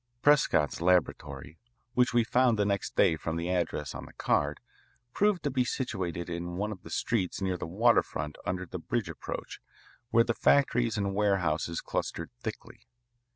Prescott's 0.23 0.81
laboratory, 0.81 1.59
which 1.93 2.11
we 2.11 2.23
found 2.23 2.57
the 2.57 2.65
next 2.65 2.95
day 2.95 3.15
from 3.15 3.35
the 3.35 3.49
address 3.51 3.93
on 3.93 4.07
the 4.07 4.13
card, 4.13 4.59
proved 5.13 5.43
to 5.43 5.51
be 5.51 5.63
situated 5.63 6.27
in 6.27 6.53
one 6.57 6.71
of 6.71 6.81
the 6.81 6.89
streets 6.89 7.39
near 7.39 7.55
the 7.55 7.67
waterfront 7.67 8.35
under 8.43 8.65
the 8.65 8.79
bridge 8.79 9.09
approach, 9.11 9.59
where 10.09 10.23
the 10.23 10.33
factories 10.33 10.97
and 10.97 11.13
warehouses 11.13 11.81
clustered 11.81 12.31
thickly. 12.41 12.87